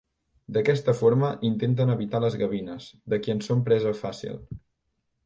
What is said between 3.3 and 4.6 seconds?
en són presa fàcil.